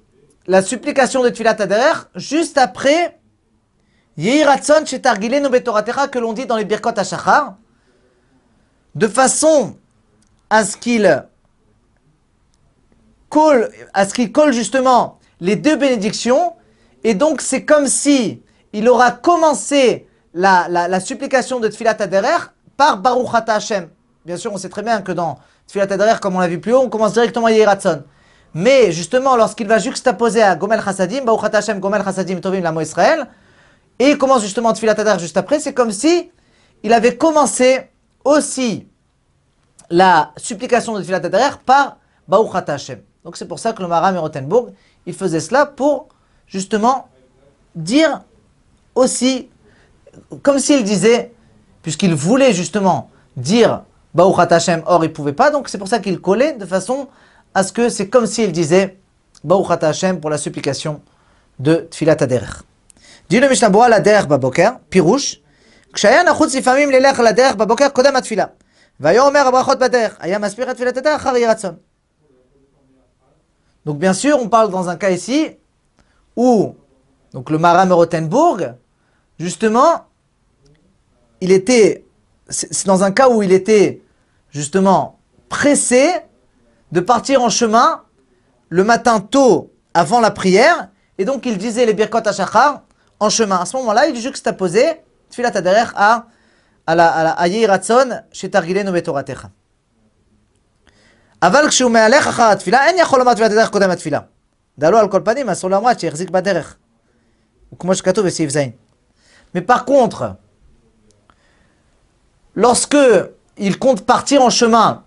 la 0.48 0.62
supplication 0.62 1.24
de 1.24 1.30
Tfilat 1.30 1.60
Ader 1.60 1.94
juste 2.16 2.58
après 2.58 3.17
Yehiratson 4.19 4.85
Shetargilenu 4.85 5.49
Betoratecha 5.49 6.09
que 6.09 6.19
l'on 6.19 6.33
dit 6.33 6.45
dans 6.45 6.57
les 6.57 6.65
Birkot 6.65 6.99
HaShachar, 6.99 7.55
de 8.97 9.07
façon 9.07 9.77
à 10.51 10.65
ce 10.65 10.77
qu'il 10.77 11.25
colle, 13.29 13.71
à 13.95 14.07
ce 14.07 14.15
qu'il 14.15 14.33
colle 14.33 14.53
justement 14.53 15.21
les 15.41 15.55
deux 15.55 15.77
bénédictions, 15.77 16.55
et 17.05 17.15
donc 17.15 17.41
c'est 17.41 17.65
comme 17.65 17.87
si 17.87 18.43
il 18.73 18.89
aura 18.89 19.13
commencé 19.13 20.09
la, 20.35 20.99
supplication 20.99 21.61
de 21.61 21.69
Tfilat 21.69 22.03
Aderer 22.03 22.51
par 22.77 22.99
Baruch 22.99 23.29
Hashem. 23.47 23.89
Bien 24.27 24.37
sûr, 24.37 24.53
on 24.53 24.59
sait 24.59 24.69
très 24.69 24.83
bien 24.83 25.01
que 25.01 25.13
dans 25.13 25.39
Tfilat 25.69 25.93
Aderer, 25.93 26.19
comme 26.21 26.35
on 26.35 26.41
l'a 26.41 26.49
vu 26.49 26.59
plus 26.59 26.73
haut, 26.73 26.83
on 26.83 26.89
commence 26.89 27.13
directement 27.13 27.47
à 27.47 27.53
Yehiratson. 27.53 28.03
Mais 28.53 28.91
justement, 28.91 29.37
lorsqu'il 29.37 29.69
va 29.69 29.79
juxtaposer 29.79 30.43
à 30.43 30.57
Gomel 30.57 30.83
Chassadim, 30.83 31.23
Baruch 31.25 31.55
Hashem, 31.55 31.79
Gomel 31.79 32.03
Chassadim, 32.03 32.41
Tovim, 32.41 32.63
Lamo 32.63 32.81
Israël, 32.81 33.29
et 33.99 34.11
il 34.11 34.19
commence 34.19 34.43
justement 34.43 34.73
Tfilat 34.73 34.93
Aderer 34.99 35.19
juste 35.19 35.37
après, 35.37 35.61
c'est 35.61 35.75
comme 35.75 35.91
si 35.91 36.31
il 36.83 36.93
avait 36.93 37.17
commencé 37.17 37.91
aussi 38.25 38.87
la 39.91 40.33
supplication 40.37 40.95
de 40.95 41.03
Tfilat 41.03 41.19
Aderer 41.19 41.59
par 41.65 41.99
Baruch 42.29 42.55
Ata 42.55 42.75
Hashem. 42.75 43.01
Donc 43.25 43.37
c'est 43.37 43.49
pour 43.49 43.59
ça 43.59 43.73
que 43.73 43.83
le 43.83 43.89
Maram 43.89 44.15
et 44.15 44.19
Rothenburg, 44.19 44.73
il 45.07 45.15
faisait 45.15 45.41
cela 45.41 45.67
pour 45.67 46.09
justement 46.47 47.09
dire 47.75 48.23
aussi, 48.95 49.49
comme 50.43 50.59
s'il 50.59 50.85
disait, 50.85 51.33
puisqu'il 51.83 52.15
voulait 52.15 52.53
justement 52.53 53.11
dire 53.37 53.83
Baruch 54.15 54.53
Hashem, 54.53 54.83
or 54.87 55.05
il 55.05 55.09
ne 55.09 55.13
pouvait 55.13 55.33
pas, 55.33 55.51
donc 55.51 55.69
c'est 55.69 55.79
pour 55.79 55.89
ça 55.89 55.99
qu'il 55.99 56.21
collait 56.21 56.55
de 56.55 56.67
façon 56.67 57.09
à 57.55 57.63
ce 57.63 57.73
que 57.73 57.89
c'est 57.89 58.09
comme 58.09 58.27
s'il 58.27 58.53
disait 58.53 58.99
Baruch 59.45 59.71
Hashem 59.83 60.21
pour 60.21 60.31
la 60.31 60.39
supplication 60.39 61.01
de 61.59 61.89
Tfilat 61.91 62.17
Aderer. 62.21 62.63
dit 63.30 63.40
le 63.40 63.50
Mishnah 63.50 63.70
Boa 63.70 63.90
la 63.90 64.00
derech 64.00 64.28
baboker, 64.28 64.72
pirouche, 64.90 65.40
כשהיה 65.94 66.24
נחוץ 66.24 66.56
לפעמים 66.56 66.92
ללך 66.92 67.20
לדרך 67.20 67.56
בבוקר 67.56 67.90
קודם 67.90 68.16
התפילה. 68.16 68.46
והיה 69.00 69.22
אומר 69.22 69.40
הברכות 69.40 69.80
בדרך, 69.80 70.18
היה 70.20 70.40
מסביר 70.40 70.72
את 70.72 70.76
תפילת 70.76 70.98
הדרך 70.98 71.22
אחר 71.22 71.38
יהי 71.38 71.48
רצון. 71.48 71.76
Donc 73.86 73.98
bien 74.00 74.14
sûr, 74.14 74.40
on 74.40 74.50
parle 74.50 74.70
dans 74.70 74.90
un 74.90 74.96
cas 74.96 75.12
ici 75.12 75.58
où 76.36 76.76
donc 77.34 77.50
le 77.50 77.58
Maram 77.58 77.92
Rothenburg, 77.92 78.76
justement, 79.40 80.06
il 81.42 81.52
était, 81.52 82.06
c'est 82.48 82.86
dans 82.86 83.04
un 83.04 83.12
cas 83.12 83.28
où 83.30 83.44
il 83.44 83.52
était 83.52 84.02
justement 84.52 85.20
pressé 85.50 86.12
de 86.92 87.00
partir 87.00 87.42
en 87.42 87.50
chemin 87.50 88.04
le 88.70 88.84
matin 88.84 89.20
tôt 89.20 89.72
avant 89.94 90.20
la 90.20 90.32
prière, 90.32 90.90
et 91.18 91.26
donc 91.26 91.46
il 91.46 91.58
disait 91.58 91.86
les 91.86 91.94
Birkot 91.94 92.26
HaShachar 92.26 92.84
en 93.20 93.30
chemin. 93.30 93.58
À 93.58 93.66
ce 93.66 93.78
moment-là, 93.78 94.08
il 94.08 94.16
juxtaposait 94.16 95.04
Tfilat 95.30 95.58
Aderer 95.58 95.92
à 95.96 96.26
à 96.86 96.96
la 96.96 97.08
à 97.08 97.24
la 97.24 97.48
Yiratzon 97.48 98.22
chez 98.32 98.50
Targilenu 98.50 98.92
Betoratecha. 98.92 99.50
אבל 101.44 101.70
כשהוא 101.70 101.92
מהלך 101.92 102.28
אחר 102.28 102.44
התפילה, 102.44 102.86
אין 102.86 102.98
יכול 103.00 103.20
לומר 103.20 103.34
תפילת 103.34 103.52
הדרך 103.52 103.70
קודם 103.70 103.90
התפילה. 103.90 104.20
דעלו 104.80 104.98
על 104.98 105.08
כל 105.08 105.22
פנים, 105.26 105.50
אסור 105.50 105.70
למרת 105.70 106.00
שיחזיק 106.00 106.30
בדרך. 106.30 106.76
כמו 107.80 107.96
שכתוב 107.96 108.26
בסעיף 108.26 108.50
זין. 108.50 108.72
Mais 109.56 109.62
par 109.62 109.86
contre, 109.86 110.36
lorsque 112.56 112.98
il 113.58 113.78
compte 113.78 114.02
partir 114.06 114.42
en 114.42 114.50
chemin 114.50 115.04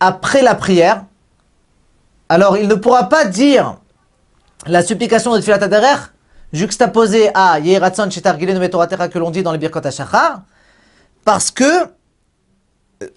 après 0.00 0.42
la 0.42 0.54
prière, 0.54 1.04
alors 2.28 2.56
il 2.56 2.68
ne 2.68 2.74
pourra 2.74 3.08
pas 3.08 3.24
dire 3.24 3.76
la 4.66 4.82
supplication 4.82 5.34
de 5.34 5.40
Tfilat 5.40 5.62
Aderer 5.62 6.00
juxtaposée 6.53 7.29
à 7.33 7.59
Yehiratson 7.59 8.09
Shetar 8.09 8.39
Gilenu 8.39 8.59
Metoratera 8.59 9.09
que 9.09 9.19
l'on 9.19 9.31
dit 9.31 9.43
dans 9.43 9.51
les 9.51 9.57
Birkot 9.57 9.85
HaShachar, 9.85 10.43
parce 11.25 11.51
que, 11.51 11.89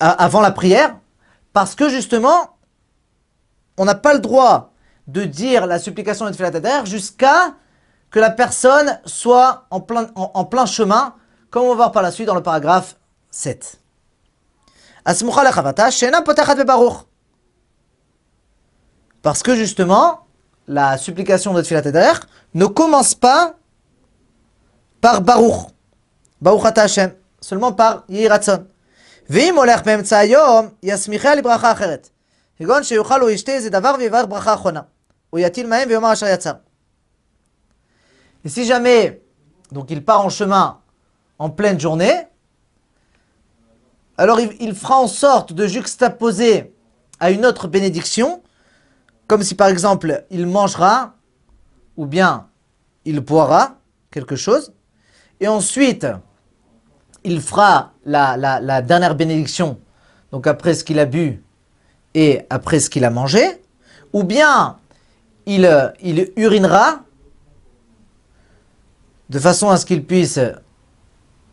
avant 0.00 0.40
la 0.40 0.50
prière, 0.50 0.96
parce 1.52 1.74
que 1.74 1.88
justement, 1.88 2.56
on 3.76 3.84
n'a 3.84 3.94
pas 3.94 4.14
le 4.14 4.20
droit 4.20 4.72
de 5.06 5.24
dire 5.24 5.66
la 5.66 5.78
supplication 5.78 6.26
de 6.26 6.32
Tfilat 6.32 6.84
jusqu'à 6.84 7.54
que 8.10 8.18
la 8.18 8.30
personne 8.30 9.00
soit 9.04 9.66
en 9.70 9.80
plein, 9.80 10.08
en, 10.14 10.44
plein 10.44 10.66
chemin, 10.66 11.14
comme 11.50 11.64
on 11.64 11.70
va 11.70 11.74
voir 11.76 11.92
par 11.92 12.02
la 12.02 12.10
suite 12.10 12.26
dans 12.26 12.34
le 12.34 12.42
paragraphe 12.42 12.96
7. 13.30 13.80
Parce 19.22 19.42
que 19.42 19.54
justement, 19.54 20.26
la 20.69 20.97
supplication 20.97 21.53
de 21.53 21.61
Tfilat 21.61 21.83
ne 22.53 22.65
commence 22.65 23.15
pas 23.15 23.55
par 25.01 25.21
Baruch, 25.21 25.67
Baruch 26.41 26.77
Hashem, 26.77 27.11
seulement 27.41 27.73
par 27.73 28.03
Yiratzon. 28.09 28.65
ואם 29.29 29.55
הולך 29.57 29.83
באמצע 29.83 30.17
היום, 30.17 30.69
יסמיכה 30.83 31.35
לברכה 31.35 31.71
אחרת. 31.71 32.09
כגון 32.59 32.83
שיאכל 32.83 33.21
או 33.21 33.29
ישתה 33.29 33.51
איזה 33.51 33.69
דבר 33.69 33.95
ויברך 33.99 34.25
ברכה 34.29 34.53
אחרונה. 34.53 34.81
הוא 35.29 35.39
יטיל 35.39 35.67
מהם 35.67 35.89
ויאמר 35.89 36.13
אשר 36.13 36.27
יצר. 36.27 36.53
Et 38.45 38.49
si 38.49 38.63
jamais, 38.63 39.21
donc 39.71 39.89
il 39.89 40.05
part 40.05 40.23
en 40.23 40.29
chemin 40.29 40.77
en 41.39 41.49
pleine 41.49 41.79
journée, 41.79 42.27
alors 44.17 44.39
il, 44.39 44.55
il, 44.59 44.75
fera 44.75 44.97
en 44.99 45.07
sorte 45.07 45.51
de 45.51 45.65
juxtaposer 45.65 46.71
à 47.19 47.31
une 47.31 47.43
autre 47.43 47.67
bénédiction, 47.67 48.43
comme 49.30 49.44
si 49.44 49.54
par 49.54 49.68
exemple 49.68 50.24
il 50.32 50.44
mangera, 50.48 51.14
ou 51.96 52.04
bien 52.04 52.48
il 53.04 53.20
boira 53.20 53.76
quelque 54.10 54.34
chose, 54.34 54.72
et 55.38 55.46
ensuite 55.46 56.04
il 57.22 57.40
fera 57.40 57.92
la, 58.04 58.82
dernière 58.82 59.14
bénédiction, 59.14 59.78
donc 60.32 60.48
après 60.48 60.74
ce 60.74 60.82
qu'il 60.82 60.98
a 60.98 61.04
bu 61.04 61.44
et 62.12 62.44
après 62.50 62.80
ce 62.80 62.90
qu'il 62.90 63.04
a 63.04 63.10
mangé, 63.10 63.62
ou 64.12 64.24
bien 64.24 64.78
il, 65.46 65.62
urinera 66.34 67.02
de 69.28 69.38
façon 69.38 69.68
à 69.70 69.76
ce 69.76 69.86
qu'il 69.86 70.04
puisse 70.04 70.40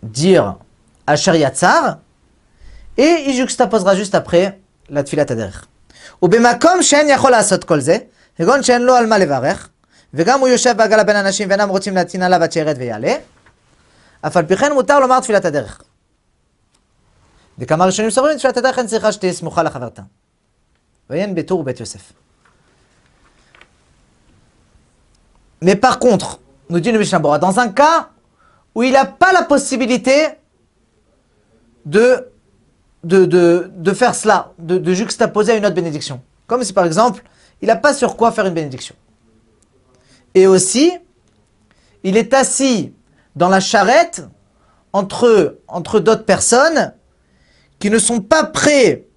dire 0.01 0.57
Asher 1.05 1.37
Yatsar, 1.37 1.99
et 2.97 3.25
il 3.27 3.35
juxtaposera 3.35 3.95
juste 3.95 4.15
après 4.15 4.59
la 4.89 5.03
tfilat 5.03 5.27
ader. 5.29 5.51
ובמקום 6.22 6.82
שאין 6.82 7.08
יכול 7.08 7.30
לעשות 7.30 7.64
כל 7.64 7.80
זה, 7.80 7.96
כגון 8.36 8.62
שאין 8.62 8.82
לו 8.82 8.94
על 8.94 9.06
מה 9.06 9.18
לברך, 9.18 9.68
וגם 10.14 10.40
הוא 10.40 10.48
יושב 10.48 10.76
בעגלה 10.76 11.04
בין 11.04 11.16
אנשים 11.16 11.48
ואינם 11.50 11.68
רוצים 11.68 11.94
להצין 11.94 12.22
עליו 12.22 12.42
עד 12.42 12.52
שירד 12.52 12.76
ויעלה, 12.78 13.14
אף 14.26 14.36
על 14.36 14.46
פי 14.46 14.56
כן 14.56 14.72
מותר 14.72 15.00
לומר 15.00 15.20
תפילת 15.20 15.44
הדרך. 15.44 15.82
וכמה 17.58 17.84
ראשונים 17.84 18.10
סוברים 18.10 18.38
תפילת 18.38 18.56
הדרך 18.56 18.78
אין 18.78 18.86
צריכה 18.86 19.12
שתהיה 19.12 19.32
סמוכה 19.32 19.62
לחברתה. 19.62 20.02
ואין 21.10 21.34
בטור 21.34 21.64
בית 21.64 21.80
יוסף. 21.80 22.12
Mais 25.62 25.76
par 25.76 25.98
contre, 25.98 26.40
nous 26.70 26.80
dit 26.80 26.90
le 26.90 26.98
Mishnah 26.98 27.20
Bora, 27.20 27.38
dans 27.38 27.60
un 27.60 27.68
cas 27.68 28.08
où 28.74 28.82
il 28.82 28.92
n'a 28.92 29.04
pas 29.04 29.32
la 29.32 29.42
possibilité 29.42 30.28
de, 31.86 32.26
de, 33.03 33.25
de, 33.25 33.71
de 33.75 33.93
faire 33.93 34.15
cela, 34.15 34.53
de, 34.59 34.77
de, 34.77 34.93
juxtaposer 34.93 35.53
à 35.53 35.55
une 35.55 35.65
autre 35.65 35.75
bénédiction. 35.75 36.21
Comme 36.47 36.63
si 36.63 36.73
par 36.73 36.85
exemple, 36.85 37.23
il 37.61 37.67
n'a 37.67 37.75
pas 37.75 37.93
sur 37.93 38.17
quoi 38.17 38.31
faire 38.31 38.45
une 38.45 38.53
bénédiction. 38.53 38.95
Et 40.33 40.47
aussi, 40.47 40.91
il 42.03 42.17
est 42.17 42.33
assis 42.33 42.93
dans 43.35 43.49
la 43.49 43.59
charrette 43.59 44.27
entre, 44.93 45.59
entre 45.67 45.99
d'autres 45.99 46.25
personnes 46.25 46.93
qui 47.79 47.89
ne 47.89 47.99
sont 47.99 48.21
pas 48.21 48.43
prêts 48.43 49.07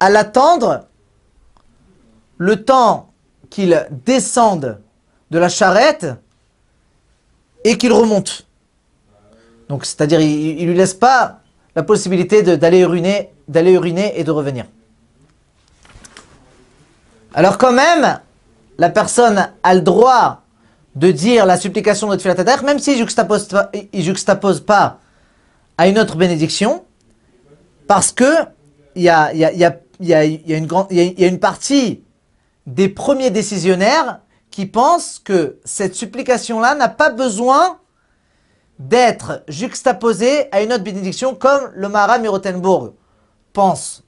à 0.00 0.10
l'attendre 0.10 0.86
le 2.38 2.64
temps 2.64 3.12
qu'il 3.50 3.86
descende 4.06 4.80
de 5.30 5.38
la 5.38 5.48
charrette 5.48 6.06
et 7.64 7.76
qu'il 7.76 7.92
remonte. 7.92 8.46
Donc, 9.68 9.84
c'est-à-dire, 9.84 10.20
il, 10.20 10.64
ne 10.64 10.70
lui 10.70 10.76
laisse 10.76 10.94
pas 10.94 11.39
la 11.76 11.82
possibilité 11.82 12.42
d'aller 12.42 12.80
uriner, 12.80 13.30
d'aller 13.48 13.72
uriner 13.72 14.18
et 14.18 14.24
de 14.24 14.30
revenir. 14.30 14.64
Alors 17.34 17.58
quand 17.58 17.72
même, 17.72 18.20
la 18.78 18.90
personne 18.90 19.50
a 19.62 19.74
le 19.74 19.80
droit 19.82 20.42
de 20.96 21.12
dire 21.12 21.46
la 21.46 21.56
supplication 21.56 22.08
de 22.08 22.16
Tfilat 22.16 22.62
même 22.62 22.78
s'il 22.78 22.94
ne 22.94 22.98
juxtapose, 23.92 24.60
pas, 24.60 24.98
à 25.78 25.86
une 25.86 25.98
autre 25.98 26.16
bénédiction, 26.16 26.84
parce 27.86 28.12
que 28.12 28.24
il 28.96 29.02
y 29.02 29.08
a 29.08 29.32
une 31.26 31.38
partie 31.38 32.02
des 32.66 32.88
premiers 32.88 33.30
décisionnaires 33.30 34.20
qui 34.50 34.66
pensent 34.66 35.20
que 35.22 35.58
cette 35.64 35.94
supplication-là 35.94 36.74
n'a 36.74 36.88
pas 36.88 37.10
besoin 37.10 37.78
d'être 38.79 39.43
juxtaposé 39.47 40.49
à 40.51 40.61
une 40.61 40.73
autre 40.73 40.83
bénédiction 40.83 41.35
comme 41.35 41.71
le 41.73 41.87
Maharam 41.87 42.21
Mirotenbourg 42.21 42.93
pense 43.53 44.03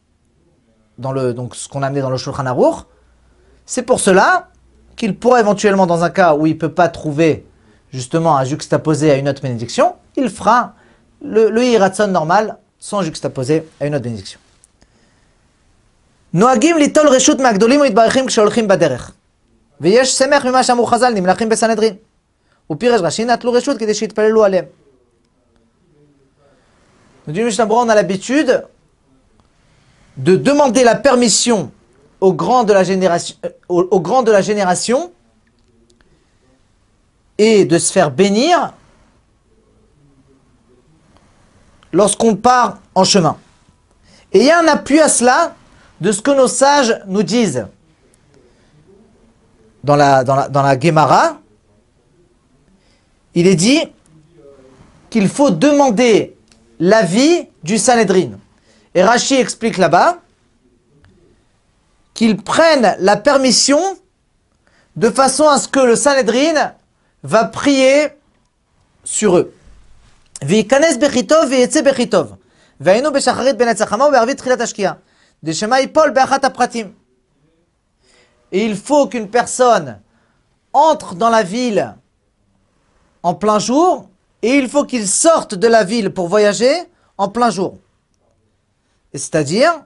dans 0.98 1.12
le, 1.12 1.34
donc 1.34 1.56
ce 1.56 1.68
qu'on 1.70 1.84
a 1.84 1.88
amené 1.88 2.02
dans 2.02 2.10
le 2.10 2.18
Shulchan 2.18 2.46
Aruch. 2.46 2.86
C'est 3.66 3.84
pour 3.84 4.00
cela 4.00 4.50
qu'il 4.96 5.18
pourrait 5.18 5.42
éventuellement, 5.42 5.86
dans 5.86 6.04
un 6.04 6.10
cas 6.10 6.36
où 6.36 6.48
il 6.48 6.54
ne 6.54 6.60
peut 6.60 6.74
pas 6.74 6.90
trouver 6.90 7.46
justement 7.92 8.36
à 8.36 8.44
juxtaposer 8.44 9.12
à 9.12 9.16
une 9.16 9.30
autre 9.30 9.42
bénédiction, 9.42 9.96
il 10.16 10.30
fera 10.30 10.74
le, 11.24 11.50
le 11.50 12.08
normal 12.08 12.58
sans 12.80 13.02
juxtaposer 13.02 13.68
à 13.80 13.86
une 13.86 13.96
autre 13.96 14.04
bénédiction. 14.04 14.40
נוהגים 16.34 16.78
ליטול 16.78 17.08
רשות 17.08 17.40
מהגדולים 17.40 17.82
ומתברכים 17.82 18.26
כשהולכים 18.26 18.68
בדרך. 18.68 19.12
ויש 19.82 20.18
שמח 20.18 20.46
ממה 20.46 20.64
שאמרו 20.64 20.86
חז"ל, 20.86 21.14
נמלכים 21.14 21.50
בסנהדרין. 21.50 21.94
ופירש 22.72 23.02
רש"י 23.02 23.26
נטלו 23.26 23.52
רשות 23.52 23.78
כדי 23.78 23.94
שיתפללו 23.94 24.44
עליהם. 24.44 24.66
Nous 27.28 27.34
dit 27.34 27.62
on 27.62 27.90
a 27.90 27.96
l'habitude 27.96 28.66
de 30.16 30.38
demander 30.38 30.86
la 30.86 30.96
permission 30.96 31.72
aux 32.22 32.34
grands 32.34 32.64
de 32.64 32.72
la 32.72 32.84
génération, 32.86 33.36
euh, 33.46 33.50
aux, 33.68 33.82
aux 33.92 34.00
grands 34.00 34.24
de 34.24 34.32
la 34.32 34.42
génération 34.42 35.12
et 37.38 37.66
de 37.66 37.78
se 37.78 37.92
faire 37.92 38.12
bénir 38.12 38.74
lorsqu'on 41.92 42.36
part 42.36 42.80
en 42.96 43.04
chemin. 43.04 43.38
Et 44.32 44.40
il 44.40 44.46
y 44.46 44.52
a 44.52 44.60
un 44.60 44.68
appui 44.68 45.00
à 45.00 45.10
cela 45.10 45.54
de 46.02 46.12
ce 46.12 46.22
que 46.22 46.32
nos 46.32 46.48
sages 46.48 47.02
nous 47.08 47.24
disent 47.24 47.68
dans 49.84 49.96
la, 49.96 50.24
dans 50.24 50.36
la, 50.36 50.50
dans 50.50 50.62
la 50.62 50.80
Gemara. 50.80 51.40
il 53.35 53.47
est 53.47 53.55
dit 53.55 53.81
qu'il 55.11 55.29
faut 55.29 55.51
demander 55.51 56.37
l'avis 56.79 57.49
du 57.63 57.79
Sanhedrin. 57.79 58.33
Et 58.95 59.03
Rachi 59.03 59.35
explique 59.35 59.79
là-bas 59.79 60.19
qu'ils 62.15 62.37
prennent 62.37 62.97
la 62.99 63.17
permission 63.17 63.81
de 64.97 65.09
façon 65.09 65.49
à 65.49 65.59
ce 65.59 65.69
que 65.69 65.81
le 65.81 65.97
Sanhedrin 65.97 66.75
va 67.23 67.45
prier 67.45 68.09
sur 69.05 69.39
eux. 69.39 69.55
Ben 72.81 73.05
Et 78.51 78.65
il 78.67 78.77
faut 78.77 79.07
qu'une 79.07 79.29
personne 79.29 80.01
entre 80.73 81.15
dans 81.15 81.31
la 81.31 81.43
ville 81.43 81.95
en 83.23 83.35
plein 83.35 83.59
jour 83.59 84.09
et 84.43 84.57
il 84.57 84.69
faut 84.69 84.85
qu'il 84.85 85.07
sorte 85.07 85.55
de 85.55 85.69
la 85.69 85.85
ville 85.85 86.11
pour 86.11 86.29
voyager 86.29 86.73
en 87.19 87.29
plein 87.29 87.51
jour. 87.51 87.79
C'est-à-dire, 89.15 89.85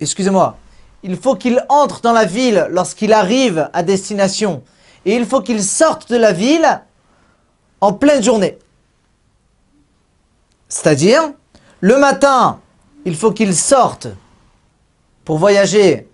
excusez-moi, 0.00 0.56
il 1.02 1.16
faut 1.16 1.34
qu'il 1.34 1.64
entre 1.68 2.00
dans 2.00 2.12
la 2.12 2.24
ville 2.24 2.66
lorsqu'il 2.70 3.12
arrive 3.12 3.68
à 3.72 3.82
destination 3.82 4.62
et 5.04 5.14
il 5.14 5.26
faut 5.26 5.40
qu'il 5.40 5.62
sorte 5.62 6.10
de 6.10 6.16
la 6.16 6.32
ville 6.32 6.82
en 7.80 7.92
pleine 7.92 8.22
journée. 8.22 8.58
C'est-à-dire, 10.68 11.32
le 11.80 11.98
matin, 11.98 12.60
il 13.04 13.16
faut 13.16 13.32
qu'il 13.32 13.54
sorte 13.54 14.08
pour 15.24 15.38
voyager 15.38 16.08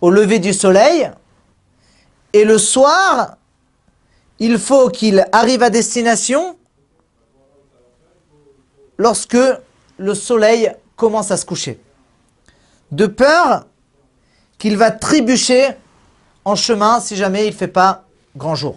au 0.00 0.10
lever 0.10 0.38
du 0.38 0.52
soleil, 0.52 1.10
et 2.32 2.44
le 2.44 2.58
soir, 2.58 3.37
il 4.38 4.58
faut 4.58 4.88
qu'il 4.88 5.26
arrive 5.32 5.62
à 5.62 5.70
destination 5.70 6.56
lorsque 8.96 9.38
le 9.98 10.14
soleil 10.14 10.72
commence 10.96 11.30
à 11.30 11.36
se 11.36 11.44
coucher. 11.44 11.80
De 12.90 13.06
peur 13.06 13.66
qu'il 14.58 14.76
va 14.76 14.90
trébucher 14.90 15.68
en 16.44 16.56
chemin 16.56 17.00
si 17.00 17.16
jamais 17.16 17.46
il 17.46 17.50
ne 17.50 17.56
fait 17.56 17.68
pas 17.68 18.04
grand 18.36 18.54
jour. 18.54 18.76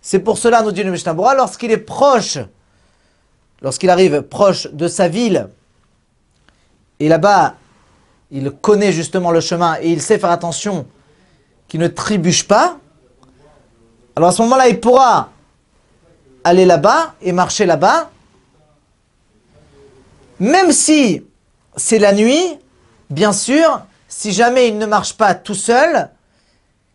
C'est 0.00 0.18
pour 0.18 0.38
cela, 0.38 0.62
nous 0.62 0.72
dit 0.72 0.82
le 0.82 0.90
Mishnah 0.90 1.14
lorsqu'il 1.36 1.70
est 1.70 1.76
proche, 1.76 2.38
lorsqu'il 3.62 3.90
arrive 3.90 4.22
proche 4.22 4.66
de 4.72 4.88
sa 4.88 5.08
ville, 5.08 5.48
et 7.00 7.08
là-bas, 7.08 7.54
il 8.30 8.50
connaît 8.50 8.92
justement 8.92 9.30
le 9.30 9.40
chemin 9.40 9.76
et 9.80 9.90
il 9.90 10.02
sait 10.02 10.18
faire 10.18 10.30
attention 10.30 10.86
qu'il 11.66 11.80
ne 11.80 11.88
trébuche 11.88 12.46
pas, 12.46 12.78
alors 14.16 14.30
à 14.30 14.32
ce 14.32 14.42
moment-là, 14.42 14.68
il 14.68 14.80
pourra 14.80 15.30
aller 16.42 16.64
là-bas 16.64 17.14
et 17.20 17.32
marcher 17.32 17.66
là-bas, 17.66 18.10
même 20.40 20.72
si 20.72 21.24
c'est 21.76 21.98
la 21.98 22.12
nuit, 22.12 22.58
bien 23.10 23.32
sûr, 23.32 23.82
si 24.08 24.32
jamais 24.32 24.68
il 24.68 24.78
ne 24.78 24.86
marche 24.86 25.14
pas 25.14 25.34
tout 25.34 25.54
seul, 25.54 26.10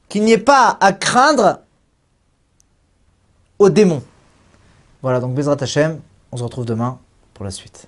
qu'il 0.09 0.23
n'y 0.23 0.33
ait 0.33 0.37
pas 0.37 0.77
à 0.79 0.91
craindre 0.91 1.59
aux 3.59 3.69
démons. 3.69 4.03
Voilà, 5.01 5.19
donc 5.19 5.33
Bezrat 5.33 5.57
Hashem, 5.59 5.99
on 6.31 6.37
se 6.37 6.43
retrouve 6.43 6.65
demain 6.65 6.99
pour 7.33 7.45
la 7.45 7.51
suite. 7.51 7.87